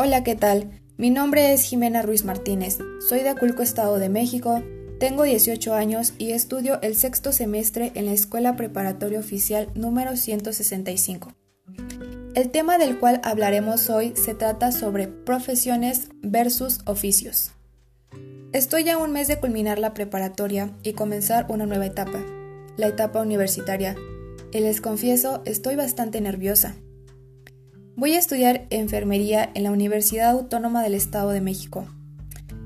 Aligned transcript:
Hola, 0.00 0.22
¿qué 0.22 0.36
tal? 0.36 0.70
Mi 0.96 1.10
nombre 1.10 1.52
es 1.52 1.62
Jimena 1.62 2.02
Ruiz 2.02 2.24
Martínez, 2.24 2.78
soy 3.00 3.24
de 3.24 3.30
Aculco, 3.30 3.64
Estado 3.64 3.98
de 3.98 4.08
México, 4.08 4.62
tengo 5.00 5.24
18 5.24 5.74
años 5.74 6.12
y 6.18 6.30
estudio 6.30 6.80
el 6.82 6.94
sexto 6.94 7.32
semestre 7.32 7.90
en 7.96 8.06
la 8.06 8.12
Escuela 8.12 8.54
Preparatoria 8.54 9.18
Oficial 9.18 9.68
número 9.74 10.16
165. 10.16 11.32
El 12.36 12.50
tema 12.50 12.78
del 12.78 13.00
cual 13.00 13.20
hablaremos 13.24 13.90
hoy 13.90 14.12
se 14.14 14.34
trata 14.34 14.70
sobre 14.70 15.08
profesiones 15.08 16.10
versus 16.22 16.78
oficios. 16.84 17.50
Estoy 18.52 18.88
a 18.90 18.98
un 18.98 19.10
mes 19.10 19.26
de 19.26 19.40
culminar 19.40 19.80
la 19.80 19.94
preparatoria 19.94 20.70
y 20.84 20.92
comenzar 20.92 21.46
una 21.48 21.66
nueva 21.66 21.86
etapa, 21.86 22.24
la 22.76 22.86
etapa 22.86 23.20
universitaria, 23.20 23.96
y 24.52 24.60
les 24.60 24.80
confieso, 24.80 25.42
estoy 25.44 25.74
bastante 25.74 26.20
nerviosa. 26.20 26.76
Voy 27.98 28.14
a 28.14 28.18
estudiar 28.20 28.64
enfermería 28.70 29.50
en 29.54 29.64
la 29.64 29.72
Universidad 29.72 30.30
Autónoma 30.30 30.84
del 30.84 30.94
Estado 30.94 31.30
de 31.30 31.40
México. 31.40 31.88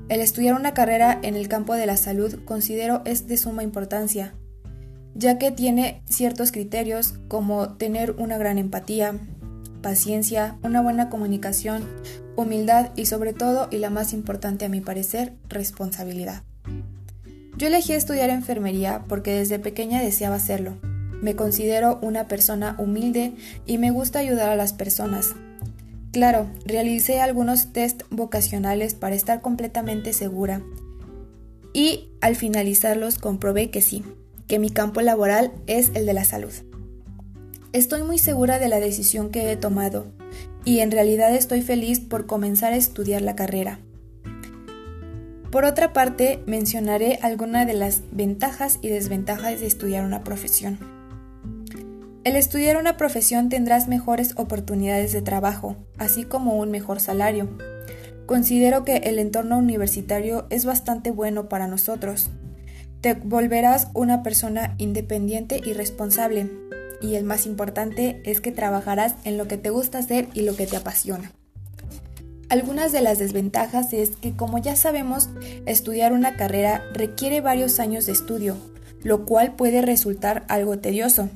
El 0.07 0.21
estudiar 0.21 0.53
una 0.53 0.75
carrera 0.75 1.17
en 1.23 1.33
el 1.33 1.47
campo 1.47 1.73
de 1.73 1.87
la 1.87 1.97
salud 1.97 2.45
considero 2.45 3.01
es 3.05 3.25
de 3.25 3.37
suma 3.37 3.63
importancia, 3.63 4.35
ya 5.15 5.39
que 5.39 5.49
tiene 5.49 6.03
ciertos 6.05 6.51
criterios 6.51 7.15
como 7.29 7.69
tener 7.77 8.11
una 8.11 8.37
gran 8.37 8.59
empatía, 8.59 9.15
paciencia, 9.81 10.59
una 10.61 10.83
buena 10.83 11.09
comunicación, 11.09 11.83
humildad 12.35 12.91
y 12.95 13.07
sobre 13.07 13.33
todo, 13.33 13.69
y 13.71 13.79
la 13.79 13.89
más 13.89 14.13
importante 14.13 14.65
a 14.65 14.69
mi 14.69 14.81
parecer, 14.81 15.33
responsabilidad. 15.49 16.43
Yo 17.57 17.65
elegí 17.65 17.93
estudiar 17.93 18.29
enfermería 18.29 19.03
porque 19.07 19.33
desde 19.33 19.57
pequeña 19.57 19.99
deseaba 19.99 20.35
hacerlo. 20.35 20.77
Me 21.23 21.37
considero 21.37 21.99
una 22.01 22.27
persona 22.27 22.75
humilde 22.77 23.33
y 23.65 23.77
me 23.77 23.91
gusta 23.91 24.19
ayudar 24.19 24.49
a 24.49 24.57
las 24.57 24.73
personas. 24.73 25.35
Claro, 26.11 26.47
realicé 26.65 27.21
algunos 27.21 27.71
test 27.71 28.01
vocacionales 28.09 28.93
para 28.93 29.15
estar 29.15 29.39
completamente 29.39 30.11
segura 30.11 30.61
y 31.71 32.09
al 32.19 32.35
finalizarlos 32.35 33.19
comprobé 33.19 33.69
que 33.69 33.79
sí, 33.79 34.03
que 34.47 34.59
mi 34.59 34.69
campo 34.69 34.99
laboral 34.99 35.53
es 35.65 35.91
el 35.93 36.05
de 36.05 36.13
la 36.13 36.25
salud. 36.25 36.51
Estoy 37.71 38.03
muy 38.03 38.17
segura 38.17 38.59
de 38.59 38.67
la 38.67 38.81
decisión 38.81 39.29
que 39.29 39.49
he 39.49 39.55
tomado 39.55 40.07
y 40.65 40.79
en 40.79 40.91
realidad 40.91 41.33
estoy 41.33 41.61
feliz 41.61 42.01
por 42.01 42.25
comenzar 42.25 42.73
a 42.73 42.75
estudiar 42.75 43.21
la 43.21 43.37
carrera. 43.37 43.79
Por 45.51 45.63
otra 45.63 45.93
parte, 45.93 46.43
mencionaré 46.47 47.17
algunas 47.21 47.65
de 47.65 47.75
las 47.75 48.01
ventajas 48.11 48.77
y 48.81 48.89
desventajas 48.89 49.61
de 49.61 49.67
estudiar 49.67 50.03
una 50.03 50.25
profesión. 50.25 51.02
El 52.23 52.37
estudiar 52.37 52.77
una 52.77 52.95
profesión 52.95 53.49
tendrás 53.49 53.89
mejores 53.89 54.35
oportunidades 54.37 55.11
de 55.11 55.21
trabajo, 55.21 55.75
así 55.97 56.23
como 56.23 56.55
un 56.55 56.71
mejor 56.71 57.01
salario. 57.01 57.49
Considero 58.25 58.85
que 58.85 58.95
el 58.97 59.19
entorno 59.19 59.57
universitario 59.57 60.47
es 60.49 60.63
bastante 60.63 61.11
bueno 61.11 61.49
para 61.49 61.67
nosotros. 61.67 62.29
Te 63.01 63.15
volverás 63.15 63.89
una 63.93 64.23
persona 64.23 64.75
independiente 64.77 65.59
y 65.65 65.73
responsable. 65.73 66.49
Y 67.01 67.15
el 67.15 67.25
más 67.25 67.45
importante 67.45 68.21
es 68.23 68.39
que 68.39 68.53
trabajarás 68.53 69.15
en 69.25 69.37
lo 69.37 69.49
que 69.49 69.57
te 69.57 69.69
gusta 69.69 69.97
hacer 69.97 70.29
y 70.33 70.43
lo 70.43 70.55
que 70.55 70.65
te 70.65 70.77
apasiona. 70.77 71.33
Algunas 72.47 72.93
de 72.93 73.01
las 73.01 73.19
desventajas 73.19 73.91
es 73.91 74.11
que, 74.11 74.33
como 74.33 74.59
ya 74.59 74.77
sabemos, 74.77 75.29
estudiar 75.65 76.13
una 76.13 76.37
carrera 76.37 76.83
requiere 76.93 77.41
varios 77.41 77.81
años 77.81 78.05
de 78.05 78.13
estudio, 78.13 78.55
lo 79.01 79.25
cual 79.25 79.55
puede 79.55 79.81
resultar 79.81 80.45
algo 80.47 80.79
tedioso 80.79 81.29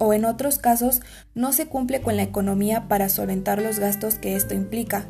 o 0.00 0.12
en 0.14 0.24
otros 0.24 0.58
casos 0.58 1.02
no 1.34 1.52
se 1.52 1.66
cumple 1.66 2.00
con 2.00 2.16
la 2.16 2.24
economía 2.24 2.88
para 2.88 3.08
solventar 3.08 3.62
los 3.62 3.78
gastos 3.78 4.16
que 4.16 4.34
esto 4.34 4.54
implica, 4.54 5.06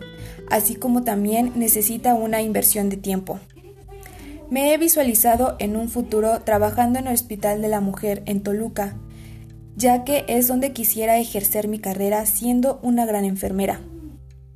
así 0.51 0.75
como 0.75 1.05
también 1.05 1.53
necesita 1.55 2.15
una 2.15 2.43
inversión 2.43 2.91
de 2.91 2.99
tiempo. 2.99 3.41
Me 4.51 4.75
he 4.75 4.79
visualizado 4.79 5.55
en 5.61 5.77
un 5.77 5.89
futuro 5.89 6.41
trabajando 6.41 6.99
en 6.99 7.07
el 7.07 7.15
Hospital 7.15 7.63
de 7.63 7.69
la 7.69 7.81
Mujer 7.81 8.23
en 8.27 8.43
Toluca, 8.43 8.97
ya 9.77 10.03
que 10.03 10.25
es 10.27 10.49
donde 10.49 10.73
quisiera 10.73 11.19
ejercer 11.19 11.69
mi 11.69 11.79
carrera 11.79 12.27
siendo 12.27 12.81
una 12.83 13.07
gran 13.07 13.25
enfermera. 13.25 13.81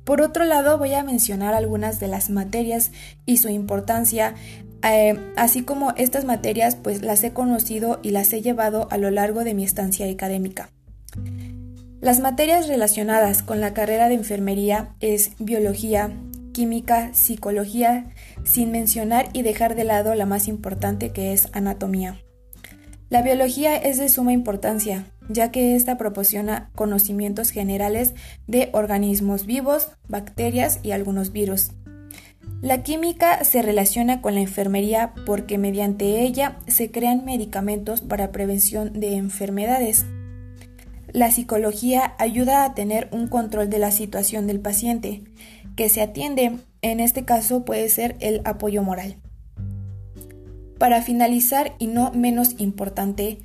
Por 0.03 0.21
otro 0.21 0.43
lado, 0.43 0.77
voy 0.77 0.93
a 0.93 1.03
mencionar 1.03 1.53
algunas 1.53 1.99
de 2.01 2.09
las 2.09 2.29
materias 2.29 2.91
y 3.25 3.37
su 3.37 3.49
importancia 3.49 4.35
eh, 4.93 5.19
así 5.35 5.63
como 5.63 5.91
estas 5.95 6.25
materias 6.25 6.75
pues 6.75 7.01
las 7.01 7.23
he 7.23 7.31
conocido 7.31 7.99
y 8.03 8.11
las 8.11 8.31
he 8.33 8.41
llevado 8.41 8.87
a 8.91 8.97
lo 8.97 9.09
largo 9.09 9.43
de 9.43 9.53
mi 9.53 9.63
estancia 9.63 10.09
académica. 10.09 10.69
Las 12.01 12.19
materias 12.19 12.67
relacionadas 12.67 13.41
con 13.41 13.61
la 13.61 13.73
carrera 13.73 14.09
de 14.09 14.15
enfermería 14.15 14.89
es 14.99 15.31
biología, 15.39 16.11
química, 16.53 17.13
psicología, 17.13 18.11
sin 18.43 18.71
mencionar 18.71 19.29
y 19.33 19.41
dejar 19.41 19.75
de 19.75 19.85
lado 19.85 20.13
la 20.13 20.25
más 20.25 20.47
importante 20.47 21.09
que 21.09 21.33
es 21.33 21.49
anatomía. 21.53 22.21
La 23.09 23.21
biología 23.21 23.75
es 23.75 23.97
de 23.97 24.09
suma 24.09 24.33
importancia, 24.33 25.05
ya 25.29 25.51
que 25.51 25.75
ésta 25.75 25.97
proporciona 25.97 26.69
conocimientos 26.75 27.49
generales 27.49 28.13
de 28.47 28.69
organismos 28.71 29.45
vivos, 29.45 29.89
bacterias 30.07 30.79
y 30.83 30.91
algunos 30.91 31.31
virus. 31.31 31.71
La 32.61 32.83
química 32.83 33.43
se 33.43 33.61
relaciona 33.61 34.21
con 34.21 34.33
la 34.35 34.41
enfermería 34.41 35.13
porque 35.25 35.57
mediante 35.57 36.21
ella 36.21 36.57
se 36.67 36.89
crean 36.89 37.25
medicamentos 37.25 38.01
para 38.01 38.31
prevención 38.31 38.99
de 38.99 39.15
enfermedades. 39.15 40.05
La 41.11 41.31
psicología 41.31 42.15
ayuda 42.17 42.63
a 42.63 42.73
tener 42.73 43.09
un 43.11 43.27
control 43.27 43.69
de 43.69 43.79
la 43.79 43.91
situación 43.91 44.47
del 44.47 44.59
paciente, 44.59 45.23
que 45.75 45.89
se 45.89 46.01
atiende, 46.01 46.57
en 46.81 46.99
este 46.99 47.25
caso 47.25 47.65
puede 47.65 47.87
ser 47.89 48.15
el 48.19 48.41
apoyo 48.45 48.81
moral. 48.83 49.17
Para 50.79 51.01
finalizar 51.01 51.75
y 51.77 51.87
no 51.87 52.11
menos 52.11 52.59
importante, 52.59 53.39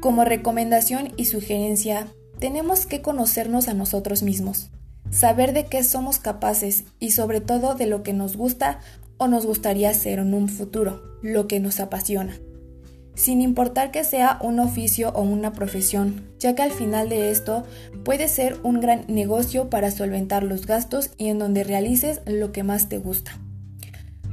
como 0.00 0.24
recomendación 0.24 1.12
y 1.16 1.24
sugerencia, 1.24 2.08
tenemos 2.38 2.86
que 2.86 3.02
conocernos 3.02 3.68
a 3.68 3.74
nosotros 3.74 4.22
mismos 4.22 4.70
saber 5.14 5.52
de 5.52 5.66
qué 5.66 5.84
somos 5.84 6.18
capaces 6.18 6.84
y 6.98 7.12
sobre 7.12 7.40
todo 7.40 7.74
de 7.74 7.86
lo 7.86 8.02
que 8.02 8.12
nos 8.12 8.36
gusta 8.36 8.80
o 9.16 9.28
nos 9.28 9.46
gustaría 9.46 9.94
ser 9.94 10.18
en 10.18 10.34
un 10.34 10.48
futuro, 10.48 11.02
lo 11.22 11.46
que 11.46 11.60
nos 11.60 11.78
apasiona. 11.78 12.36
Sin 13.14 13.40
importar 13.40 13.92
que 13.92 14.02
sea 14.02 14.38
un 14.42 14.58
oficio 14.58 15.10
o 15.10 15.22
una 15.22 15.52
profesión, 15.52 16.24
ya 16.40 16.56
que 16.56 16.62
al 16.62 16.72
final 16.72 17.08
de 17.08 17.30
esto 17.30 17.62
puede 18.04 18.26
ser 18.26 18.58
un 18.64 18.80
gran 18.80 19.04
negocio 19.06 19.70
para 19.70 19.92
solventar 19.92 20.42
los 20.42 20.66
gastos 20.66 21.10
y 21.16 21.28
en 21.28 21.38
donde 21.38 21.62
realices 21.62 22.20
lo 22.26 22.50
que 22.50 22.64
más 22.64 22.88
te 22.88 22.98
gusta. 22.98 23.38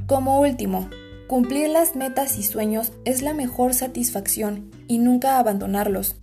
Como 0.08 0.40
último, 0.40 0.90
cumplir 1.28 1.68
las 1.68 1.94
metas 1.94 2.38
y 2.38 2.42
sueños 2.42 2.92
es 3.04 3.22
la 3.22 3.34
mejor 3.34 3.72
satisfacción 3.74 4.72
y 4.88 4.98
nunca 4.98 5.38
abandonarlos, 5.38 6.16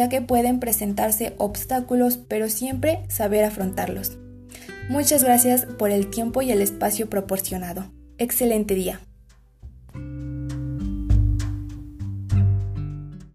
ya 0.00 0.08
que 0.08 0.22
pueden 0.22 0.60
presentarse 0.60 1.34
obstáculos, 1.36 2.16
pero 2.16 2.48
siempre 2.48 3.04
saber 3.08 3.44
afrontarlos. 3.44 4.16
Muchas 4.88 5.22
gracias 5.22 5.66
por 5.66 5.90
el 5.90 6.08
tiempo 6.08 6.40
y 6.40 6.50
el 6.50 6.62
espacio 6.62 7.10
proporcionado. 7.10 7.92
Excelente 8.16 8.74
día. 8.74 9.02